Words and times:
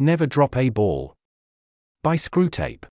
Never 0.00 0.26
Drop 0.26 0.56
a 0.56 0.68
Ball. 0.68 1.12
By 2.04 2.14
Screwtape. 2.14 2.84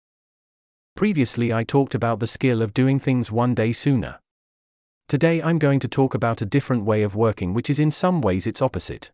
Previously, 0.96 1.54
I 1.54 1.64
talked 1.64 1.94
about 1.94 2.20
the 2.20 2.26
skill 2.26 2.64
of 2.64 2.74
doing 2.74 2.98
things 2.98 3.32
one 3.32 3.54
day 3.54 3.74
sooner. 3.74 4.20
Today, 5.08 5.40
I'm 5.40 5.60
going 5.60 5.80
to 5.82 5.88
talk 5.88 6.16
about 6.16 6.42
a 6.42 6.48
different 6.48 6.84
way 6.84 7.04
of 7.04 7.16
working, 7.16 7.54
which 7.54 7.70
is 7.70 7.80
in 7.80 7.92
some 7.92 8.22
ways 8.22 8.48
its 8.48 8.60
opposite. 8.60 9.12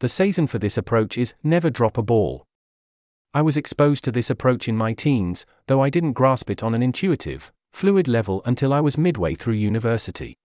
The 0.00 0.06
Sazen 0.06 0.48
for 0.48 0.58
this 0.58 0.78
approach 0.78 1.18
is 1.18 1.34
never 1.42 1.68
drop 1.68 1.98
a 1.98 2.02
ball. 2.02 2.46
I 3.34 3.42
was 3.42 3.58
exposed 3.58 4.02
to 4.04 4.10
this 4.10 4.30
approach 4.30 4.66
in 4.66 4.74
my 4.74 4.94
teens, 4.94 5.44
though 5.66 5.82
I 5.82 5.90
didn't 5.90 6.14
grasp 6.14 6.48
it 6.48 6.62
on 6.62 6.74
an 6.74 6.82
intuitive, 6.82 7.52
fluid 7.74 8.08
level 8.08 8.40
until 8.46 8.72
I 8.72 8.80
was 8.80 8.96
midway 8.96 9.34
through 9.34 9.54
university. 9.54 10.38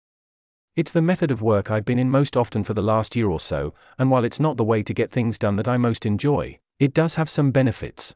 It's 0.78 0.92
the 0.92 1.02
method 1.02 1.32
of 1.32 1.42
work 1.42 1.72
I've 1.72 1.84
been 1.84 1.98
in 1.98 2.08
most 2.08 2.36
often 2.36 2.62
for 2.62 2.72
the 2.72 2.84
last 2.84 3.16
year 3.16 3.28
or 3.28 3.40
so, 3.40 3.74
and 3.98 4.12
while 4.12 4.24
it's 4.24 4.38
not 4.38 4.56
the 4.56 4.62
way 4.62 4.84
to 4.84 4.94
get 4.94 5.10
things 5.10 5.36
done 5.36 5.56
that 5.56 5.66
I 5.66 5.76
most 5.76 6.06
enjoy, 6.06 6.60
it 6.78 6.94
does 6.94 7.16
have 7.16 7.28
some 7.28 7.50
benefits. 7.50 8.14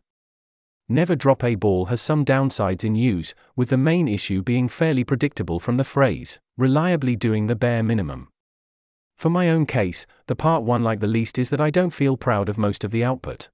Never 0.89 1.17
drop 1.17 1.43
a 1.43 1.57
ball 1.57 1.87
has 1.87 2.01
some 2.01 2.25
downsides 2.25 2.85
in 2.85 2.95
use, 2.95 3.35
with 3.57 3.71
the 3.71 3.77
main 3.77 4.07
issue 4.07 4.43
being 4.43 4.69
fairly 4.69 5.03
predictable 5.03 5.59
from 5.59 5.77
the 5.77 5.83
phrase, 5.83 6.39
reliably 6.57 7.17
doing 7.17 7.49
the 7.49 7.57
bare 7.57 7.83
minimum. 7.83 8.29
For 9.17 9.29
my 9.29 9.51
own 9.51 9.67
case, 9.67 10.07
the 10.29 10.37
part 10.37 10.63
one 10.63 10.85
like 10.85 11.01
the 11.01 11.09
least 11.09 11.41
is 11.41 11.51
that 11.51 11.61
I 11.61 11.71
don't 11.71 11.91
feel 11.91 12.17
proud 12.17 12.49
of 12.49 12.59
most 12.59 12.85
of 12.85 12.93
the 12.93 13.03
output. 13.03 13.49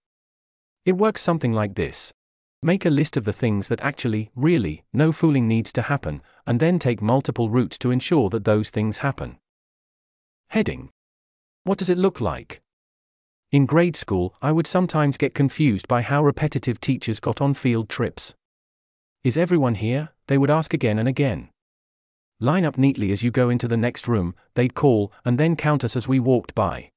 It 0.85 0.99
works 0.99 1.23
something 1.23 1.55
like 1.55 1.77
this 1.77 2.13
Make 2.63 2.85
a 2.85 2.91
list 2.91 3.17
of 3.17 3.25
the 3.25 3.33
things 3.33 3.69
that 3.69 3.81
actually, 3.83 4.31
really, 4.35 4.83
no 4.93 5.13
fooling 5.13 5.47
needs 5.47 5.73
to 5.75 5.83
happen, 5.83 6.23
and 6.45 6.59
then 6.59 6.81
take 6.81 7.01
multiple 7.01 7.51
routes 7.51 7.79
to 7.79 7.93
ensure 7.93 8.29
that 8.31 8.45
those 8.45 8.69
things 8.69 8.99
happen. 8.99 9.39
Heading 10.49 10.91
What 11.63 11.79
does 11.79 11.89
it 11.89 11.99
look 11.99 12.21
like? 12.21 12.61
In 13.53 13.65
grade 13.65 13.95
school, 13.95 14.35
I 14.43 14.51
would 14.51 14.67
sometimes 14.67 15.17
get 15.17 15.35
confused 15.35 15.87
by 15.87 16.03
how 16.03 16.25
repetitive 16.25 16.81
teachers 16.81 17.21
got 17.21 17.41
on 17.41 17.55
field 17.55 17.89
trips. 17.89 18.35
Is 19.23 19.37
everyone 19.37 19.77
here? 19.77 20.11
They 20.27 20.37
would 20.37 20.51
ask 20.51 20.75
again 20.75 20.99
and 20.99 21.09
again. 21.09 21.51
Line 22.41 22.65
up 22.65 22.77
neatly 22.77 23.13
as 23.13 23.23
you 23.23 23.31
go 23.31 23.51
into 23.51 23.69
the 23.69 23.77
next 23.77 24.09
room, 24.09 24.35
they'd 24.55 24.75
call, 24.75 25.13
and 25.25 25.39
then 25.39 25.55
count 25.55 25.85
us 25.85 25.95
as 25.95 26.09
we 26.09 26.19
walked 26.19 26.55
by. 26.57 26.91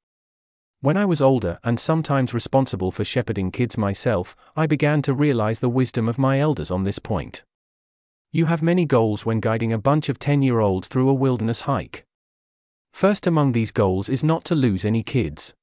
When 0.84 0.98
I 0.98 1.06
was 1.06 1.22
older 1.22 1.60
and 1.64 1.80
sometimes 1.80 2.34
responsible 2.34 2.90
for 2.90 3.06
shepherding 3.06 3.52
kids 3.52 3.78
myself, 3.78 4.36
I 4.56 4.66
began 4.66 5.04
to 5.04 5.14
realize 5.14 5.60
the 5.60 5.70
wisdom 5.70 6.10
of 6.10 6.18
my 6.18 6.40
elders 6.40 6.72
on 6.72 6.86
this 6.86 6.98
point. 6.98 7.44
You 8.32 8.46
have 8.46 8.64
many 8.64 8.88
goals 8.88 9.24
when 9.24 9.42
guiding 9.42 9.72
a 9.72 9.78
bunch 9.78 10.09
of 10.09 10.18
10 10.18 10.42
year 10.42 10.59
olds 10.59 10.88
through 10.88 11.08
a 11.08 11.14
wilderness 11.14 11.62
hike. 11.62 12.04
First 12.94 13.28
among 13.28 13.52
these 13.52 13.70
goals 13.70 14.09
is 14.09 14.24
not 14.24 14.44
to 14.46 14.56
lose 14.56 14.84
any 14.84 15.04
kids. 15.04 15.54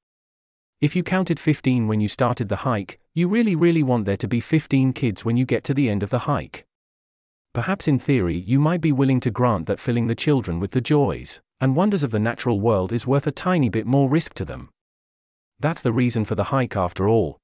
If 0.79 0.95
you 0.95 1.03
counted 1.03 1.37
15 1.37 1.89
when 1.89 1.99
you 1.99 2.07
started 2.07 2.47
the 2.47 2.63
hike, 2.63 2.97
you 3.13 3.27
really, 3.27 3.57
really 3.57 3.83
want 3.83 4.05
there 4.05 4.15
to 4.15 4.27
be 4.27 4.39
15 4.39 4.93
kids 4.93 5.25
when 5.25 5.35
you 5.35 5.43
get 5.43 5.65
to 5.65 5.73
the 5.73 5.89
end 5.89 6.01
of 6.01 6.11
the 6.11 6.19
hike. 6.19 6.65
Perhaps 7.53 7.89
in 7.89 7.99
theory, 7.99 8.37
you 8.37 8.57
might 8.57 8.79
be 8.79 8.93
willing 8.93 9.19
to 9.19 9.31
grant 9.31 9.65
that 9.65 9.81
filling 9.81 10.07
the 10.07 10.15
children 10.15 10.61
with 10.61 10.71
the 10.71 10.79
joys 10.79 11.41
and 11.59 11.75
wonders 11.75 12.03
of 12.03 12.11
the 12.11 12.19
natural 12.19 12.61
world 12.61 12.93
is 12.93 13.05
worth 13.05 13.27
a 13.27 13.33
tiny 13.33 13.67
bit 13.67 13.85
more 13.85 14.07
risk 14.07 14.33
to 14.35 14.45
them. 14.45 14.69
That's 15.59 15.81
the 15.81 15.91
reason 15.91 16.25
for 16.25 16.35
the 16.35 16.45
hike 16.45 16.75
after 16.75 17.07
all. 17.07 17.37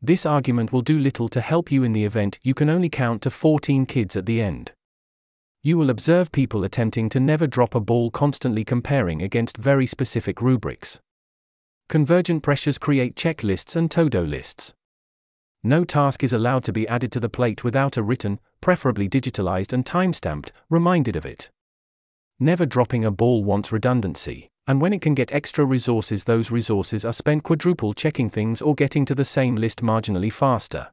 This 0.00 0.24
argument 0.24 0.72
will 0.72 0.82
do 0.82 0.98
little 0.98 1.28
to 1.28 1.40
help 1.40 1.70
you 1.70 1.82
in 1.82 1.92
the 1.92 2.04
event 2.04 2.38
you 2.42 2.54
can 2.54 2.70
only 2.70 2.88
count 2.88 3.22
to 3.22 3.30
14 3.30 3.86
kids 3.86 4.16
at 4.16 4.26
the 4.26 4.40
end. 4.40 4.72
You 5.62 5.76
will 5.76 5.90
observe 5.90 6.30
people 6.32 6.64
attempting 6.64 7.08
to 7.08 7.20
never 7.20 7.46
drop 7.46 7.74
a 7.74 7.80
ball, 7.80 8.10
constantly 8.10 8.64
comparing 8.64 9.20
against 9.20 9.56
very 9.56 9.86
specific 9.86 10.40
rubrics. 10.40 11.00
Convergent 11.88 12.42
pressures 12.42 12.78
create 12.78 13.16
checklists 13.16 13.74
and 13.74 13.90
todo 13.90 14.22
lists. 14.22 14.74
No 15.62 15.82
task 15.84 16.22
is 16.22 16.32
allowed 16.32 16.62
to 16.64 16.72
be 16.72 16.86
added 16.86 17.10
to 17.12 17.20
the 17.20 17.28
plate 17.28 17.64
without 17.64 17.96
a 17.96 18.02
written, 18.02 18.38
preferably 18.60 19.08
digitalized 19.08 19.72
and 19.72 19.84
timestamped, 19.84 20.52
reminded 20.70 21.16
of 21.16 21.26
it. 21.26 21.50
Never 22.38 22.66
dropping 22.66 23.04
a 23.04 23.10
ball 23.10 23.42
wants 23.42 23.72
redundancy. 23.72 24.50
And 24.66 24.80
when 24.80 24.92
it 24.92 25.00
can 25.00 25.14
get 25.14 25.32
extra 25.32 25.64
resources, 25.64 26.24
those 26.24 26.50
resources 26.50 27.04
are 27.04 27.12
spent 27.12 27.44
quadruple 27.44 27.94
checking 27.94 28.28
things 28.28 28.60
or 28.60 28.74
getting 28.74 29.04
to 29.04 29.14
the 29.14 29.24
same 29.24 29.54
list 29.54 29.82
marginally 29.82 30.32
faster. 30.32 30.88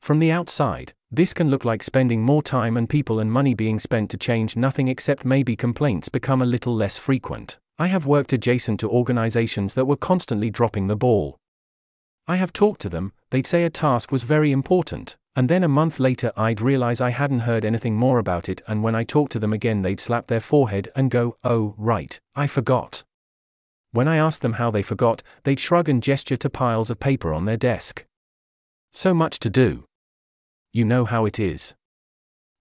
From 0.00 0.18
the 0.18 0.30
outside, 0.30 0.94
this 1.10 1.34
can 1.34 1.50
look 1.50 1.64
like 1.64 1.82
spending 1.82 2.22
more 2.22 2.42
time 2.42 2.76
and 2.76 2.88
people 2.88 3.18
and 3.20 3.30
money 3.30 3.52
being 3.54 3.78
spent 3.78 4.10
to 4.10 4.16
change 4.16 4.56
nothing 4.56 4.88
except 4.88 5.24
maybe 5.24 5.56
complaints 5.56 6.08
become 6.08 6.40
a 6.40 6.46
little 6.46 6.74
less 6.74 6.96
frequent. 6.96 7.58
I 7.78 7.88
have 7.88 8.06
worked 8.06 8.32
adjacent 8.32 8.80
to 8.80 8.88
organizations 8.90 9.74
that 9.74 9.84
were 9.84 9.96
constantly 9.96 10.50
dropping 10.50 10.86
the 10.86 10.96
ball. 10.96 11.36
I 12.26 12.36
have 12.36 12.52
talked 12.52 12.80
to 12.82 12.88
them, 12.88 13.12
they'd 13.30 13.46
say 13.46 13.64
a 13.64 13.70
task 13.70 14.10
was 14.10 14.22
very 14.22 14.50
important, 14.52 15.16
and 15.38 15.48
then 15.48 15.62
a 15.62 15.68
month 15.68 16.00
later, 16.00 16.32
I'd 16.36 16.60
realize 16.60 17.00
I 17.00 17.10
hadn't 17.10 17.46
heard 17.46 17.64
anything 17.64 17.94
more 17.94 18.18
about 18.18 18.48
it, 18.48 18.60
and 18.66 18.82
when 18.82 18.96
I 18.96 19.04
talked 19.04 19.30
to 19.34 19.38
them 19.38 19.52
again, 19.52 19.82
they'd 19.82 20.00
slap 20.00 20.26
their 20.26 20.40
forehead 20.40 20.90
and 20.96 21.12
go, 21.12 21.36
Oh, 21.44 21.76
right, 21.78 22.18
I 22.34 22.48
forgot. 22.48 23.04
When 23.92 24.08
I 24.08 24.16
asked 24.16 24.42
them 24.42 24.54
how 24.54 24.72
they 24.72 24.82
forgot, 24.82 25.22
they'd 25.44 25.60
shrug 25.60 25.88
and 25.88 26.02
gesture 26.02 26.36
to 26.38 26.50
piles 26.50 26.90
of 26.90 26.98
paper 26.98 27.32
on 27.32 27.44
their 27.44 27.56
desk. 27.56 28.04
So 28.92 29.14
much 29.14 29.38
to 29.38 29.48
do. 29.48 29.84
You 30.72 30.84
know 30.84 31.04
how 31.04 31.24
it 31.24 31.38
is. 31.38 31.76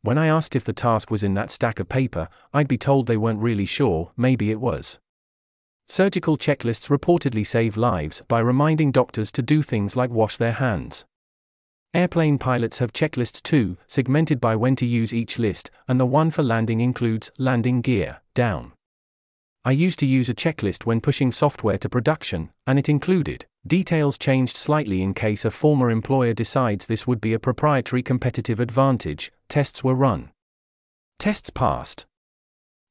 When 0.04 0.20
I 0.20 0.28
asked 0.28 0.56
if 0.56 0.64
the 0.64 0.72
task 0.72 1.10
was 1.10 1.24
in 1.24 1.34
that 1.34 1.50
stack 1.50 1.80
of 1.80 1.90
paper, 1.90 2.30
I'd 2.54 2.68
be 2.68 2.78
told 2.78 3.08
they 3.08 3.18
weren't 3.18 3.42
really 3.42 3.66
sure, 3.66 4.12
maybe 4.16 4.52
it 4.52 4.62
was. 4.62 5.00
Surgical 5.88 6.38
checklists 6.38 6.96
reportedly 6.96 7.44
save 7.44 7.76
lives 7.76 8.22
by 8.28 8.38
reminding 8.38 8.92
doctors 8.92 9.32
to 9.32 9.42
do 9.42 9.64
things 9.64 9.96
like 9.96 10.12
wash 10.12 10.38
their 10.38 10.52
hands. 10.52 11.06
Airplane 11.94 12.38
pilots 12.38 12.80
have 12.80 12.94
checklists 12.94 13.42
too, 13.42 13.78
segmented 13.88 14.40
by 14.40 14.56
when 14.56 14.76
to 14.76 14.86
use 14.86 15.14
each 15.14 15.40
list, 15.40 15.72
and 15.88 16.00
the 16.00 16.06
one 16.06 16.32
for 16.32 16.44
landing 16.44 16.82
includes 16.82 17.32
landing 17.38 17.82
gear, 17.82 18.22
down. 18.34 18.74
I 19.66 19.72
used 19.72 20.00
to 20.00 20.06
use 20.06 20.30
a 20.30 20.34
checklist 20.34 20.86
when 20.86 21.02
pushing 21.02 21.32
software 21.32 21.78
to 21.80 21.90
production, 21.90 22.52
and 22.66 22.80
it 22.80 22.88
included 22.88 23.46
details 23.66 24.18
changed 24.18 24.56
slightly 24.56 25.02
in 25.02 25.14
case 25.14 25.44
a 25.44 25.52
former 25.52 25.90
employer 25.92 26.34
decides 26.34 26.86
this 26.86 27.06
would 27.06 27.20
be 27.20 27.34
a 27.34 27.40
proprietary 27.40 28.02
competitive 28.02 28.62
advantage. 28.62 29.32
Tests 29.50 29.84
were 29.84 29.96
run. 29.96 30.32
Tests 31.20 31.50
passed. 31.50 32.06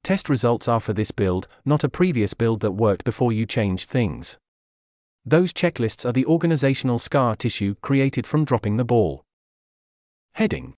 Test 0.05 0.29
results 0.29 0.69
are 0.69 0.81
for 0.81 0.93
this 0.93 1.11
build, 1.11 1.49
not 1.65 1.83
a 1.83 1.89
previous 1.89 2.35
build 2.35 2.61
that 2.61 2.73
worked 2.73 3.05
before 3.05 3.33
you 3.33 3.47
changed 3.47 3.89
things. 3.89 4.37
Those 5.29 5.53
checklists 5.53 6.09
are 6.09 6.13
the 6.13 6.25
organizational 6.25 7.01
scar 7.01 7.35
tissue 7.35 7.75
created 7.83 8.29
from 8.29 8.45
dropping 8.45 8.77
the 8.77 8.85
ball. 8.85 9.25
Heading 10.35 10.75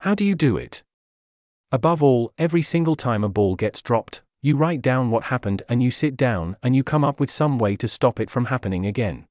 How 0.00 0.14
do 0.14 0.24
you 0.24 0.34
do 0.34 0.56
it? 0.56 0.82
Above 1.70 2.02
all, 2.02 2.32
every 2.38 2.62
single 2.62 2.94
time 2.94 3.22
a 3.22 3.28
ball 3.28 3.54
gets 3.54 3.82
dropped, 3.82 4.22
you 4.40 4.56
write 4.56 4.80
down 4.80 5.10
what 5.10 5.24
happened 5.24 5.62
and 5.68 5.82
you 5.82 5.90
sit 5.90 6.16
down 6.16 6.56
and 6.62 6.74
you 6.74 6.82
come 6.82 7.04
up 7.04 7.20
with 7.20 7.30
some 7.30 7.58
way 7.58 7.76
to 7.76 7.86
stop 7.86 8.18
it 8.18 8.30
from 8.30 8.46
happening 8.46 8.86
again. 8.86 9.26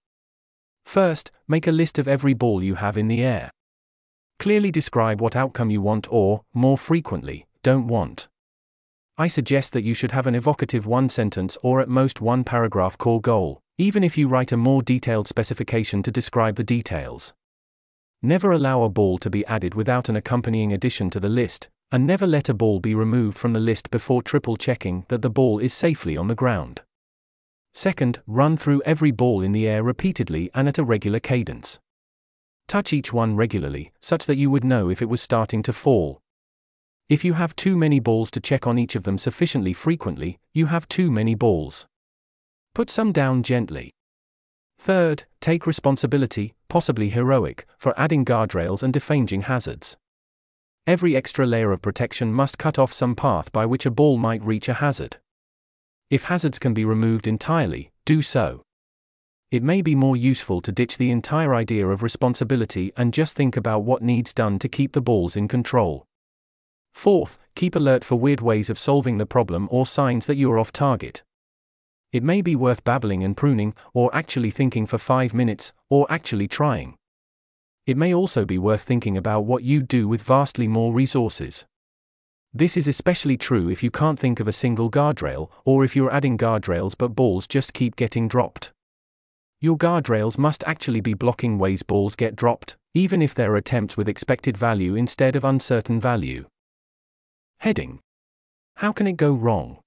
First, 0.85 1.31
make 1.47 1.65
a 1.65 1.71
list 1.71 1.97
of 1.97 2.07
every 2.07 2.35
ball 2.35 2.61
you 2.61 2.75
have 2.75 2.99
in 2.99 3.07
the 3.07 3.23
air. 3.23 3.49
Clearly 4.37 4.69
describe 4.69 5.21
what 5.21 5.35
outcome 5.35 5.71
you 5.71 5.81
want 5.81 6.05
or, 6.11 6.43
more 6.53 6.77
frequently, 6.77 7.47
don't 7.63 7.87
want. 7.87 8.27
I 9.17 9.27
suggest 9.27 9.73
that 9.73 9.83
you 9.83 9.95
should 9.95 10.11
have 10.11 10.27
an 10.27 10.35
evocative 10.35 10.85
one 10.85 11.09
sentence 11.09 11.57
or 11.63 11.81
at 11.81 11.89
most 11.89 12.21
one 12.21 12.43
paragraph 12.43 12.95
core 12.97 13.21
goal, 13.21 13.61
even 13.77 14.03
if 14.03 14.17
you 14.17 14.27
write 14.27 14.51
a 14.51 14.57
more 14.57 14.81
detailed 14.81 15.27
specification 15.27 16.01
to 16.01 16.11
describe 16.11 16.55
the 16.55 16.63
details. 16.63 17.33
Never 18.21 18.51
allow 18.51 18.83
a 18.83 18.89
ball 18.89 19.17
to 19.19 19.29
be 19.29 19.45
added 19.45 19.75
without 19.75 20.09
an 20.09 20.15
accompanying 20.15 20.71
addition 20.71 21.09
to 21.11 21.19
the 21.19 21.29
list, 21.29 21.69
and 21.91 22.07
never 22.07 22.25
let 22.25 22.49
a 22.49 22.53
ball 22.53 22.79
be 22.79 22.95
removed 22.95 23.37
from 23.37 23.53
the 23.53 23.59
list 23.59 23.91
before 23.91 24.23
triple 24.23 24.57
checking 24.57 25.05
that 25.09 25.21
the 25.21 25.29
ball 25.29 25.59
is 25.59 25.73
safely 25.73 26.17
on 26.17 26.27
the 26.27 26.35
ground. 26.35 26.81
Second, 27.73 28.21
run 28.25 28.55
through 28.55 28.81
every 28.85 29.11
ball 29.11 29.41
in 29.41 29.51
the 29.51 29.67
air 29.67 29.83
repeatedly 29.83 30.49
and 30.53 30.67
at 30.67 30.77
a 30.77 30.83
regular 30.83 31.19
cadence. 31.19 31.77
Touch 32.67 32.93
each 32.93 33.11
one 33.11 33.35
regularly, 33.35 33.91
such 33.99 34.25
that 34.25 34.37
you 34.37 34.49
would 34.49 34.63
know 34.63 34.89
if 34.89 35.01
it 35.01 35.09
was 35.09 35.21
starting 35.21 35.61
to 35.61 35.73
fall. 35.73 36.21
If 37.09 37.23
you 37.23 37.33
have 37.33 37.55
too 37.55 37.77
many 37.77 37.99
balls 37.99 38.31
to 38.31 38.39
check 38.39 38.65
on 38.65 38.79
each 38.79 38.95
of 38.95 39.03
them 39.03 39.17
sufficiently 39.17 39.73
frequently, 39.73 40.39
you 40.53 40.67
have 40.67 40.87
too 40.87 41.11
many 41.11 41.35
balls. 41.35 41.85
Put 42.75 42.89
some 42.89 43.13
down 43.13 43.41
gently. 43.41 43.93
Third, 44.77 45.23
take 45.39 45.65
responsibility, 45.65 46.55
possibly 46.67 47.09
heroic, 47.09 47.65
for 47.77 47.97
adding 47.97 48.25
guardrails 48.25 48.83
and 48.83 48.93
defanging 48.93 49.43
hazards. 49.43 49.95
Every 50.85 51.15
extra 51.15 51.45
layer 51.45 51.71
of 51.71 51.81
protection 51.81 52.33
must 52.33 52.57
cut 52.57 52.77
off 52.77 52.91
some 52.91 53.15
path 53.15 53.49
by 53.53 53.65
which 53.65 53.85
a 53.85 53.91
ball 53.91 54.17
might 54.17 54.43
reach 54.43 54.67
a 54.67 54.73
hazard. 54.73 55.15
If 56.09 56.25
hazards 56.25 56.59
can 56.59 56.73
be 56.73 56.83
removed 56.83 57.27
entirely, 57.27 57.91
do 58.03 58.21
so. 58.21 58.61
It 59.51 59.63
may 59.63 59.81
be 59.81 59.95
more 59.95 60.17
useful 60.17 60.59
to 60.59 60.73
ditch 60.73 60.97
the 60.97 61.11
entire 61.11 61.55
idea 61.55 61.87
of 61.87 62.03
responsibility 62.03 62.91
and 62.97 63.13
just 63.13 63.37
think 63.37 63.55
about 63.55 63.83
what 63.83 64.03
needs 64.03 64.33
done 64.33 64.59
to 64.59 64.67
keep 64.67 64.91
the 64.91 64.99
balls 64.99 65.37
in 65.37 65.47
control. 65.47 66.03
Fourth, 66.93 67.39
keep 67.55 67.73
alert 67.73 68.03
for 68.03 68.19
weird 68.19 68.41
ways 68.41 68.69
of 68.69 68.77
solving 68.77 69.17
the 69.17 69.25
problem 69.25 69.69
or 69.71 69.85
signs 69.85 70.25
that 70.25 70.35
you 70.35 70.51
are 70.51 70.59
off 70.59 70.73
target. 70.73 71.23
It 72.15 72.23
may 72.23 72.41
be 72.41 72.55
worth 72.55 72.85
babbling 72.85 73.25
and 73.25 73.35
pruning, 73.35 73.73
or 73.93 74.09
actually 74.15 74.49
thinking 74.49 74.85
for 74.85 74.97
five 74.97 75.33
minutes, 75.33 75.73
or 75.89 76.09
actually 76.09 76.47
trying. 76.47 76.95
It 77.85 77.97
may 77.97 78.13
also 78.13 78.45
be 78.45 78.57
worth 78.57 78.83
thinking 78.83 79.17
about 79.17 79.41
what 79.41 79.63
you'd 79.63 79.89
do 79.89 80.07
with 80.07 80.21
vastly 80.21 80.69
more 80.69 80.93
resources. 80.93 81.65
This 82.53 82.77
is 82.77 82.87
especially 82.87 83.35
true 83.35 83.67
if 83.67 83.83
you 83.83 83.91
can't 83.91 84.17
think 84.17 84.39
of 84.39 84.47
a 84.47 84.53
single 84.53 84.89
guardrail, 84.89 85.49
or 85.65 85.83
if 85.83 85.93
you're 85.93 86.09
adding 86.09 86.37
guardrails 86.37 86.95
but 86.97 87.17
balls 87.17 87.47
just 87.47 87.73
keep 87.73 87.97
getting 87.97 88.29
dropped. 88.29 88.71
Your 89.59 89.77
guardrails 89.77 90.37
must 90.37 90.63
actually 90.65 91.01
be 91.01 91.13
blocking 91.13 91.59
ways 91.59 91.83
balls 91.83 92.15
get 92.15 92.37
dropped, 92.37 92.77
even 92.93 93.21
if 93.21 93.35
they're 93.35 93.57
attempts 93.57 93.97
with 93.97 94.07
expected 94.07 94.55
value 94.55 94.95
instead 94.95 95.35
of 95.35 95.43
uncertain 95.43 95.99
value. 95.99 96.45
Heading 97.57 97.99
How 98.77 98.93
can 98.93 99.05
it 99.05 99.17
go 99.17 99.33
wrong? 99.33 99.79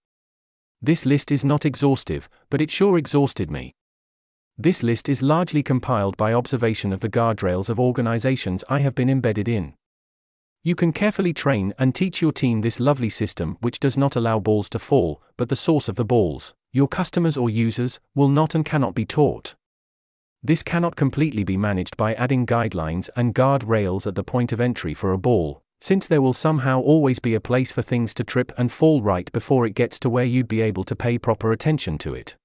This 0.81 1.05
list 1.05 1.33
is 1.33 1.45
not 1.45 1.65
exhaustive, 1.65 2.29
but 2.51 2.61
it 2.61 2.71
sure 2.71 2.99
exhausted 2.99 3.51
me. 3.51 3.75
This 4.57 4.83
list 4.83 5.09
is 5.09 5.23
largely 5.23 5.63
compiled 5.63 6.17
by 6.17 6.33
observation 6.33 6.93
of 6.93 7.01
the 7.01 7.09
guardrails 7.09 7.69
of 7.69 7.81
organizations 7.81 8.65
I 8.69 8.81
have 8.81 8.95
been 8.95 9.11
embedded 9.11 9.49
in. 9.49 9.75
You 10.63 10.75
can 10.75 10.93
carefully 10.93 11.33
train 11.33 11.73
and 11.79 11.95
teach 11.95 12.21
your 12.21 12.33
team 12.33 12.61
this 12.61 12.81
lovely 12.81 13.09
system 13.09 13.57
which 13.61 13.81
does 13.81 13.97
not 13.97 14.17
allow 14.17 14.39
balls 14.39 14.69
to 14.71 14.79
fall, 14.79 15.23
but 15.37 15.49
the 15.49 15.57
source 15.57 15.89
of 15.89 15.97
the 15.97 16.05
balls, 16.05 16.55
your 16.73 16.89
customers 16.89 17.37
or 17.37 17.49
users, 17.49 18.01
will 18.15 18.29
not 18.29 18.55
and 18.55 18.65
cannot 18.65 18.95
be 18.95 19.05
taught. 19.05 19.55
This 20.43 20.63
cannot 20.63 20.97
completely 20.97 21.43
be 21.43 21.57
managed 21.57 21.97
by 21.97 22.15
adding 22.15 22.47
guidelines 22.47 23.09
and 23.17 23.35
guardrails 23.35 24.07
at 24.07 24.15
the 24.15 24.25
point 24.25 24.53
of 24.53 24.61
entry 24.61 24.95
for 24.95 25.13
a 25.13 25.19
ball, 25.19 25.63
since 25.81 26.07
there 26.07 26.23
will 26.23 26.33
somehow 26.33 26.81
always 26.81 27.19
be 27.19 27.35
a 27.35 27.41
place 27.41 27.71
for 27.71 27.83
things 27.83 28.13
to 28.15 28.25
trip 28.25 28.53
and 28.59 28.73
fall 28.73 29.01
right 29.01 29.31
before 29.33 29.65
it 29.65 29.75
gets 29.75 29.99
to 30.01 30.11
where 30.11 30.25
you'd 30.25 30.49
be 30.49 30.61
able 30.61 30.85
to 30.85 30.97
pay 30.97 31.19
proper 31.19 31.53
attention 31.53 31.99
to 31.99 32.15
it. 32.15 32.37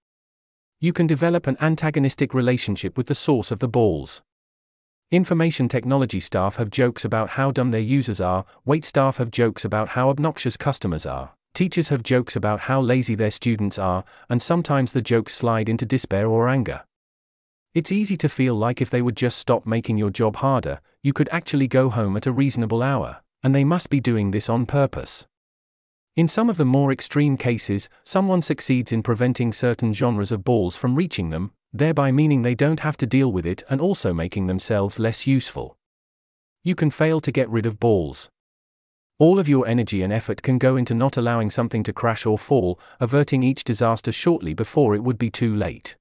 You 0.79 0.93
can 0.93 1.07
develop 1.07 1.47
an 1.47 1.57
antagonistic 1.61 2.33
relationship 2.33 2.97
with 2.97 3.07
the 3.07 3.15
source 3.15 3.51
of 3.51 3.59
the 3.59 3.67
balls. 3.67 4.21
Information 5.11 5.67
technology 5.67 6.19
staff 6.19 6.57
have 6.57 6.69
jokes 6.69 7.05
about 7.05 7.29
how 7.31 7.51
dumb 7.51 7.71
their 7.71 7.79
users 7.79 8.19
are, 8.19 8.45
wait 8.65 8.83
staff 8.83 9.17
have 9.17 9.31
jokes 9.31 9.63
about 9.63 9.89
how 9.89 10.09
obnoxious 10.09 10.57
customers 10.57 11.05
are, 11.05 11.31
teachers 11.53 11.89
have 11.89 12.03
jokes 12.03 12.35
about 12.35 12.61
how 12.61 12.81
lazy 12.81 13.15
their 13.15 13.31
students 13.31 13.79
are, 13.79 14.03
and 14.29 14.41
sometimes 14.41 14.91
the 14.91 15.01
jokes 15.01 15.33
slide 15.33 15.69
into 15.69 15.85
despair 15.85 16.27
or 16.27 16.49
anger. 16.49 16.83
It's 17.73 17.91
easy 17.91 18.15
to 18.17 18.29
feel 18.29 18.53
like 18.55 18.81
if 18.81 18.89
they 18.91 19.01
would 19.01 19.17
just 19.17 19.39
stop 19.39 19.65
making 19.65 19.97
your 19.97 20.11
job 20.11 20.35
harder, 20.37 20.79
you 21.01 21.13
could 21.13 21.29
actually 21.31 21.67
go 21.67 21.89
home 21.89 22.15
at 22.15 22.27
a 22.27 22.31
reasonable 22.31 22.83
hour, 22.83 23.22
and 23.43 23.53
they 23.53 23.63
must 23.63 23.89
be 23.89 23.99
doing 23.99 24.31
this 24.31 24.49
on 24.49 24.65
purpose. 24.65 25.27
In 26.15 26.27
some 26.27 26.49
of 26.49 26.57
the 26.57 26.65
more 26.65 26.91
extreme 26.91 27.37
cases, 27.37 27.89
someone 28.03 28.41
succeeds 28.41 28.91
in 28.91 29.01
preventing 29.03 29.51
certain 29.51 29.93
genres 29.93 30.31
of 30.31 30.43
balls 30.43 30.77
from 30.77 30.95
reaching 30.95 31.31
them, 31.31 31.51
thereby 31.73 32.11
meaning 32.11 32.43
they 32.43 32.55
don't 32.55 32.81
have 32.81 32.97
to 32.97 33.07
deal 33.07 33.31
with 33.31 33.45
it 33.45 33.63
and 33.69 33.81
also 33.81 34.13
making 34.13 34.45
themselves 34.45 34.99
less 34.99 35.25
useful. 35.25 35.75
You 36.63 36.75
can 36.75 36.91
fail 36.91 37.19
to 37.19 37.31
get 37.31 37.49
rid 37.49 37.65
of 37.65 37.79
balls. 37.79 38.29
All 39.17 39.39
of 39.39 39.49
your 39.49 39.67
energy 39.67 40.03
and 40.03 40.13
effort 40.13 40.43
can 40.43 40.57
go 40.57 40.75
into 40.75 40.93
not 40.93 41.17
allowing 41.17 41.49
something 41.49 41.83
to 41.83 41.93
crash 41.93 42.25
or 42.25 42.37
fall, 42.37 42.79
averting 42.99 43.41
each 43.41 43.63
disaster 43.63 44.11
shortly 44.11 44.53
before 44.53 44.93
it 44.95 45.03
would 45.03 45.17
be 45.17 45.29
too 45.29 45.55
late. 45.55 45.95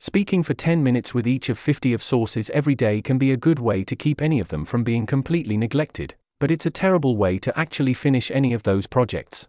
Speaking 0.00 0.42
for 0.42 0.54
10 0.54 0.82
minutes 0.82 1.12
with 1.12 1.26
each 1.26 1.48
of 1.48 1.58
50 1.58 1.92
of 1.92 2.02
sources 2.02 2.50
every 2.50 2.74
day 2.74 3.02
can 3.02 3.18
be 3.18 3.32
a 3.32 3.36
good 3.36 3.58
way 3.58 3.84
to 3.84 3.96
keep 3.96 4.22
any 4.22 4.40
of 4.40 4.48
them 4.48 4.64
from 4.64 4.84
being 4.84 5.04
completely 5.04 5.56
neglected, 5.56 6.14
but 6.38 6.50
it's 6.50 6.66
a 6.66 6.70
terrible 6.70 7.16
way 7.16 7.38
to 7.38 7.58
actually 7.58 7.94
finish 7.94 8.30
any 8.30 8.52
of 8.52 8.62
those 8.62 8.86
projects. 8.86 9.48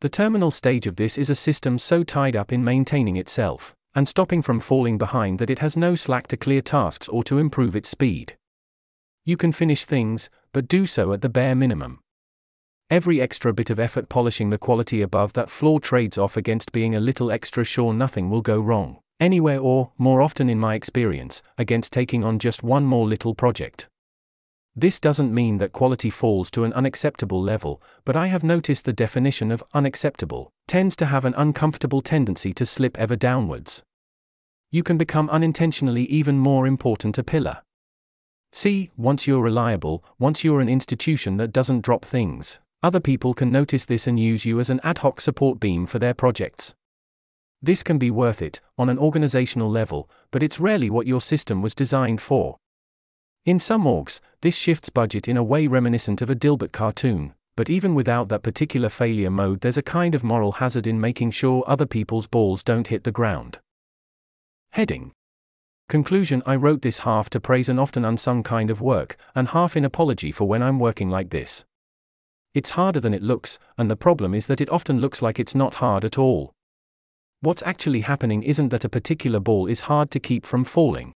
The 0.00 0.08
terminal 0.08 0.50
stage 0.50 0.86
of 0.86 0.96
this 0.96 1.16
is 1.16 1.30
a 1.30 1.34
system 1.34 1.78
so 1.78 2.02
tied 2.02 2.34
up 2.34 2.52
in 2.52 2.64
maintaining 2.64 3.16
itself 3.16 3.74
and 3.94 4.08
stopping 4.08 4.42
from 4.42 4.58
falling 4.58 4.98
behind 4.98 5.38
that 5.38 5.50
it 5.50 5.60
has 5.60 5.76
no 5.76 5.94
slack 5.94 6.26
to 6.28 6.36
clear 6.36 6.60
tasks 6.60 7.08
or 7.08 7.22
to 7.24 7.38
improve 7.38 7.76
its 7.76 7.88
speed. 7.88 8.36
You 9.24 9.36
can 9.36 9.52
finish 9.52 9.84
things, 9.84 10.30
but 10.52 10.66
do 10.66 10.86
so 10.86 11.12
at 11.12 11.20
the 11.20 11.28
bare 11.28 11.54
minimum. 11.54 12.00
Every 12.90 13.20
extra 13.20 13.52
bit 13.52 13.70
of 13.70 13.78
effort 13.78 14.08
polishing 14.08 14.50
the 14.50 14.58
quality 14.58 15.02
above 15.02 15.34
that 15.34 15.50
floor 15.50 15.78
trades 15.78 16.18
off 16.18 16.36
against 16.36 16.72
being 16.72 16.94
a 16.94 17.00
little 17.00 17.30
extra 17.30 17.64
sure 17.64 17.92
nothing 17.92 18.28
will 18.28 18.42
go 18.42 18.58
wrong 18.58 18.98
anywhere 19.22 19.60
or, 19.60 19.92
more 19.98 20.20
often 20.20 20.50
in 20.50 20.58
my 20.58 20.74
experience, 20.74 21.42
against 21.56 21.92
taking 21.92 22.24
on 22.24 22.40
just 22.40 22.64
one 22.64 22.84
more 22.84 23.06
little 23.06 23.36
project. 23.36 23.88
This 24.74 24.98
doesn't 24.98 25.34
mean 25.34 25.58
that 25.58 25.72
quality 25.72 26.08
falls 26.08 26.50
to 26.52 26.64
an 26.64 26.72
unacceptable 26.72 27.42
level, 27.42 27.82
but 28.06 28.16
I 28.16 28.28
have 28.28 28.42
noticed 28.42 28.86
the 28.86 28.92
definition 28.92 29.50
of 29.50 29.62
unacceptable 29.74 30.50
tends 30.66 30.96
to 30.96 31.06
have 31.06 31.26
an 31.26 31.34
uncomfortable 31.36 32.00
tendency 32.00 32.54
to 32.54 32.64
slip 32.64 32.98
ever 32.98 33.14
downwards. 33.14 33.82
You 34.70 34.82
can 34.82 34.96
become 34.96 35.28
unintentionally 35.28 36.04
even 36.04 36.38
more 36.38 36.66
important 36.66 37.18
a 37.18 37.22
pillar. 37.22 37.58
See, 38.52 38.90
once 38.96 39.26
you're 39.26 39.42
reliable, 39.42 40.02
once 40.18 40.42
you're 40.42 40.62
an 40.62 40.68
institution 40.70 41.36
that 41.36 41.52
doesn't 41.52 41.82
drop 41.82 42.06
things, 42.06 42.58
other 42.82 43.00
people 43.00 43.34
can 43.34 43.52
notice 43.52 43.84
this 43.84 44.06
and 44.06 44.18
use 44.18 44.46
you 44.46 44.58
as 44.58 44.70
an 44.70 44.80
ad 44.82 44.98
hoc 44.98 45.20
support 45.20 45.60
beam 45.60 45.84
for 45.84 45.98
their 45.98 46.14
projects. 46.14 46.74
This 47.60 47.82
can 47.82 47.98
be 47.98 48.10
worth 48.10 48.40
it, 48.40 48.60
on 48.78 48.88
an 48.88 48.98
organizational 48.98 49.70
level, 49.70 50.08
but 50.30 50.42
it's 50.42 50.58
rarely 50.58 50.88
what 50.88 51.06
your 51.06 51.20
system 51.20 51.60
was 51.60 51.74
designed 51.74 52.22
for. 52.22 52.56
In 53.44 53.58
some 53.58 53.84
orgs, 53.84 54.20
this 54.40 54.56
shifts 54.56 54.88
budget 54.88 55.26
in 55.26 55.36
a 55.36 55.42
way 55.42 55.66
reminiscent 55.66 56.22
of 56.22 56.30
a 56.30 56.36
Dilbert 56.36 56.70
cartoon, 56.70 57.34
but 57.56 57.68
even 57.68 57.92
without 57.92 58.28
that 58.28 58.44
particular 58.44 58.88
failure 58.88 59.30
mode, 59.30 59.62
there's 59.62 59.76
a 59.76 59.82
kind 59.82 60.14
of 60.14 60.22
moral 60.22 60.52
hazard 60.52 60.86
in 60.86 61.00
making 61.00 61.32
sure 61.32 61.64
other 61.66 61.84
people's 61.84 62.28
balls 62.28 62.62
don't 62.62 62.86
hit 62.86 63.02
the 63.02 63.10
ground. 63.10 63.58
Heading 64.70 65.10
Conclusion 65.88 66.44
I 66.46 66.54
wrote 66.54 66.82
this 66.82 66.98
half 66.98 67.28
to 67.30 67.40
praise 67.40 67.68
an 67.68 67.80
often 67.80 68.04
unsung 68.04 68.44
kind 68.44 68.70
of 68.70 68.80
work, 68.80 69.16
and 69.34 69.48
half 69.48 69.76
in 69.76 69.84
apology 69.84 70.30
for 70.30 70.46
when 70.46 70.62
I'm 70.62 70.78
working 70.78 71.10
like 71.10 71.30
this. 71.30 71.64
It's 72.54 72.70
harder 72.70 73.00
than 73.00 73.12
it 73.12 73.24
looks, 73.24 73.58
and 73.76 73.90
the 73.90 73.96
problem 73.96 74.34
is 74.34 74.46
that 74.46 74.60
it 74.60 74.70
often 74.70 75.00
looks 75.00 75.20
like 75.20 75.40
it's 75.40 75.54
not 75.54 75.74
hard 75.74 76.04
at 76.04 76.16
all. 76.16 76.52
What's 77.40 77.62
actually 77.64 78.02
happening 78.02 78.44
isn't 78.44 78.68
that 78.68 78.84
a 78.84 78.88
particular 78.88 79.40
ball 79.40 79.66
is 79.66 79.80
hard 79.80 80.12
to 80.12 80.20
keep 80.20 80.46
from 80.46 80.62
falling. 80.62 81.12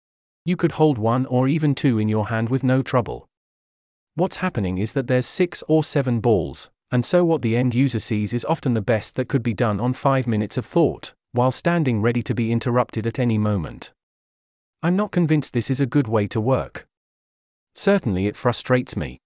You 0.45 0.56
could 0.56 0.74
hold 0.74 1.00
one 1.00 1.25
or 1.25 1.47
even 1.47 1.74
two 1.74 1.97
in 1.97 2.07
your 2.07 2.27
hand 2.27 2.50
with 2.50 2.63
no 2.63 2.83
trouble. 2.83 3.27
What's 4.13 4.38
happening 4.38 4.77
is 4.77 4.94
that 4.94 5.07
there's 5.07 5.25
six 5.25 5.63
or 5.68 5.83
seven 5.83 6.19
balls, 6.19 6.69
and 6.92 7.03
so 7.03 7.25
what 7.25 7.42
the 7.42 7.57
end 7.57 7.74
user 7.74 8.00
sees 8.00 8.31
is 8.31 8.45
often 8.45 8.75
the 8.75 8.81
best 8.81 9.15
that 9.15 9.27
could 9.27 9.42
be 9.42 9.56
done 9.56 9.80
on 9.80 9.94
five 9.94 10.27
minutes 10.27 10.56
of 10.56 10.65
thought, 10.65 11.13
while 11.31 11.51
standing 11.51 12.00
ready 12.00 12.21
to 12.21 12.36
be 12.36 12.51
interrupted 12.51 13.07
at 13.07 13.18
any 13.18 13.39
moment. 13.39 13.92
I'm 14.83 14.95
not 14.95 15.12
convinced 15.12 15.51
this 15.51 15.71
is 15.71 15.81
a 15.81 15.88
good 15.88 16.07
way 16.07 16.27
to 16.27 16.39
work. 16.39 16.88
Certainly 17.74 18.27
it 18.27 18.36
frustrates 18.36 18.96
me. 18.96 19.19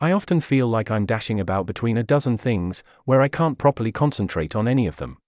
I 0.00 0.10
often 0.12 0.40
feel 0.40 0.66
like 0.66 0.90
I'm 0.90 1.04
dashing 1.04 1.38
about 1.38 1.66
between 1.66 1.98
a 1.98 2.02
dozen 2.02 2.38
things, 2.38 2.82
where 3.04 3.20
I 3.20 3.28
can't 3.28 3.58
properly 3.58 3.92
concentrate 3.92 4.56
on 4.56 4.66
any 4.66 4.86
of 4.86 4.96
them. 4.96 5.18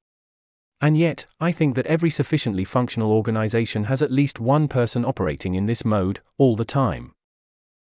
And 0.82 0.96
yet, 0.96 1.26
I 1.38 1.52
think 1.52 1.76
that 1.76 1.86
every 1.86 2.10
sufficiently 2.10 2.64
functional 2.64 3.12
organization 3.12 3.84
has 3.84 4.02
at 4.02 4.10
least 4.10 4.40
one 4.40 4.66
person 4.66 5.04
operating 5.04 5.54
in 5.54 5.66
this 5.66 5.84
mode, 5.84 6.18
all 6.38 6.56
the 6.56 6.64
time. 6.64 7.12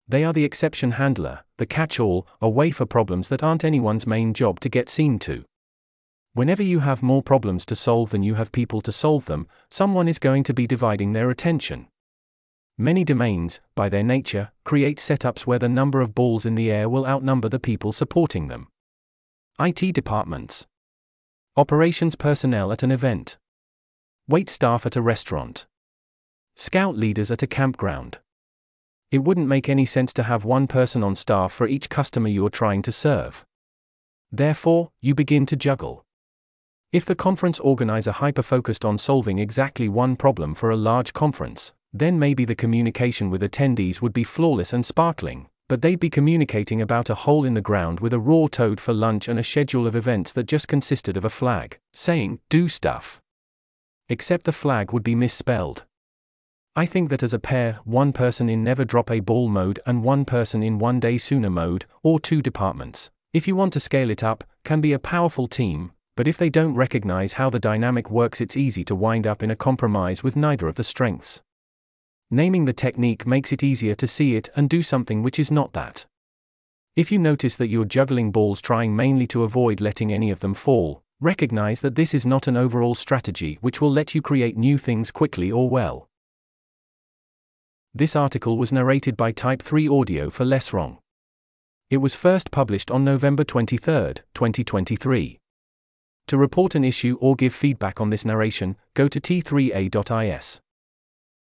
They 0.07 0.23
are 0.23 0.33
the 0.33 0.43
exception 0.43 0.93
handler, 0.93 1.41
the 1.57 1.67
catch 1.67 1.99
all, 1.99 2.27
a 2.41 2.49
way 2.49 2.71
for 2.71 2.87
problems 2.87 3.27
that 3.27 3.43
aren't 3.43 3.63
anyone's 3.63 4.07
main 4.07 4.33
job 4.33 4.59
to 4.61 4.69
get 4.69 4.89
seen 4.89 5.19
to. 5.19 5.45
Whenever 6.33 6.63
you 6.63 6.79
have 6.79 7.03
more 7.03 7.21
problems 7.21 7.63
to 7.67 7.75
solve 7.75 8.09
than 8.09 8.23
you 8.23 8.33
have 8.33 8.51
people 8.51 8.81
to 8.81 8.91
solve 8.91 9.25
them, 9.25 9.47
someone 9.69 10.07
is 10.07 10.17
going 10.17 10.43
to 10.45 10.53
be 10.53 10.65
dividing 10.65 11.13
their 11.13 11.29
attention. 11.29 11.87
Many 12.75 13.03
domains, 13.03 13.59
by 13.75 13.89
their 13.89 14.03
nature, 14.03 14.49
create 14.63 14.97
setups 14.97 15.41
where 15.41 15.59
the 15.59 15.69
number 15.69 16.01
of 16.01 16.15
balls 16.15 16.43
in 16.43 16.55
the 16.55 16.71
air 16.71 16.89
will 16.89 17.05
outnumber 17.05 17.49
the 17.49 17.59
people 17.59 17.91
supporting 17.91 18.47
them. 18.47 18.67
IT 19.59 19.93
departments, 19.93 20.65
Operations 21.59 22.15
personnel 22.15 22.71
at 22.71 22.83
an 22.83 22.89
event. 22.89 23.37
Wait 24.29 24.49
staff 24.49 24.85
at 24.85 24.95
a 24.95 25.01
restaurant. 25.01 25.65
Scout 26.55 26.95
leaders 26.95 27.31
at 27.31 27.43
a 27.43 27.47
campground. 27.47 28.19
It 29.11 29.25
wouldn't 29.25 29.49
make 29.49 29.67
any 29.67 29.85
sense 29.85 30.13
to 30.13 30.23
have 30.23 30.45
one 30.45 30.67
person 30.67 31.03
on 31.03 31.17
staff 31.17 31.51
for 31.51 31.67
each 31.67 31.89
customer 31.89 32.29
you're 32.29 32.49
trying 32.49 32.81
to 32.83 32.93
serve. 32.93 33.43
Therefore, 34.31 34.91
you 35.01 35.13
begin 35.13 35.45
to 35.47 35.57
juggle. 35.57 36.05
If 36.93 37.03
the 37.03 37.13
conference 37.13 37.59
organizer 37.59 38.13
hyper 38.13 38.41
focused 38.41 38.85
on 38.85 38.97
solving 38.97 39.37
exactly 39.37 39.89
one 39.89 40.15
problem 40.15 40.55
for 40.55 40.69
a 40.69 40.77
large 40.77 41.11
conference, 41.11 41.73
then 41.91 42.17
maybe 42.17 42.45
the 42.45 42.55
communication 42.55 43.29
with 43.29 43.41
attendees 43.41 44.01
would 44.01 44.13
be 44.13 44.23
flawless 44.23 44.71
and 44.71 44.85
sparkling, 44.85 45.49
but 45.69 45.81
they'd 45.81 45.99
be 45.99 46.09
communicating 46.09 46.81
about 46.81 47.09
a 47.09 47.15
hole 47.15 47.45
in 47.45 47.53
the 47.53 47.61
ground 47.61 48.01
with 48.01 48.11
a 48.11 48.19
raw 48.19 48.47
toad 48.47 48.81
for 48.81 48.91
lunch 48.91 49.29
and 49.29 49.39
a 49.39 49.43
schedule 49.43 49.87
of 49.87 49.95
events 49.95 50.33
that 50.33 50.47
just 50.47 50.67
consisted 50.67 51.15
of 51.15 51.23
a 51.23 51.29
flag, 51.29 51.79
saying, 51.93 52.39
do 52.49 52.67
stuff. 52.67 53.21
Except 54.09 54.43
the 54.43 54.51
flag 54.51 54.91
would 54.91 55.03
be 55.03 55.15
misspelled. 55.15 55.85
I 56.75 56.85
think 56.85 57.09
that 57.09 57.23
as 57.23 57.33
a 57.33 57.39
pair, 57.39 57.79
one 57.85 58.11
person 58.11 58.49
in 58.49 58.63
never 58.63 58.83
drop 58.83 59.11
a 59.11 59.19
ball 59.19 59.47
mode 59.47 59.79
and 59.85 60.03
one 60.03 60.25
person 60.25 60.63
in 60.63 60.79
one 60.79 60.99
day 60.99 61.17
sooner 61.17 61.49
mode, 61.49 61.85
or 62.03 62.19
two 62.19 62.41
departments, 62.41 63.09
if 63.31 63.47
you 63.47 63.55
want 63.55 63.71
to 63.73 63.79
scale 63.79 64.09
it 64.09 64.23
up, 64.23 64.43
can 64.63 64.81
be 64.81 64.93
a 64.93 64.99
powerful 64.99 65.47
team, 65.47 65.91
But 66.19 66.27
if 66.27 66.37
they 66.37 66.49
don't 66.49 66.75
recognize 66.75 67.31
how 67.39 67.49
the 67.49 67.61
dynamic 67.61 68.11
works, 68.11 68.41
it's 68.41 68.57
easy 68.57 68.83
to 68.83 68.93
wind 68.93 69.25
up 69.25 69.41
in 69.41 69.49
a 69.49 69.55
compromise 69.55 70.21
with 70.21 70.35
neither 70.35 70.67
of 70.67 70.75
the 70.75 70.83
strengths. 70.83 71.41
Naming 72.31 72.65
the 72.65 72.73
technique 72.73 73.25
makes 73.25 73.51
it 73.51 73.63
easier 73.63 73.95
to 73.95 74.05
see 74.05 74.35
it 74.35 74.49
and 74.55 74.69
do 74.69 74.83
something 74.83 75.23
which 75.23 75.39
is 75.39 75.49
not 75.49 75.73
that. 75.73 76.05
If 76.95 77.11
you 77.11 77.17
notice 77.17 77.55
that 77.55 77.69
you're 77.69 77.85
juggling 77.85 78.31
balls 78.31 78.61
trying 78.61 78.95
mainly 78.95 79.25
to 79.27 79.43
avoid 79.43 79.81
letting 79.81 80.13
any 80.13 80.29
of 80.29 80.41
them 80.41 80.53
fall, 80.53 81.01
recognize 81.19 81.81
that 81.81 81.95
this 81.95 82.13
is 82.13 82.27
not 82.27 82.47
an 82.47 82.55
overall 82.55 82.93
strategy 82.93 83.57
which 83.61 83.81
will 83.81 83.91
let 83.91 84.13
you 84.13 84.21
create 84.21 84.57
new 84.57 84.77
things 84.77 85.09
quickly 85.09 85.51
or 85.51 85.69
well. 85.69 86.07
This 87.95 88.15
article 88.15 88.59
was 88.59 88.71
narrated 88.71 89.17
by 89.17 89.31
Type 89.31 89.63
3 89.63 89.87
Audio 89.87 90.29
for 90.29 90.45
Less 90.45 90.71
Wrong. 90.71 90.99
It 91.89 91.97
was 91.97 92.13
first 92.13 92.51
published 92.51 92.91
on 92.91 93.03
November 93.03 93.43
23, 93.43 94.13
2023. 94.35 95.39
To 96.27 96.37
report 96.37 96.75
an 96.75 96.83
issue 96.83 97.17
or 97.19 97.35
give 97.35 97.55
feedback 97.55 97.99
on 97.99 98.11
this 98.11 98.23
narration, 98.23 98.77
go 98.93 99.07
to 99.07 99.19
t3a.is. 99.19 100.61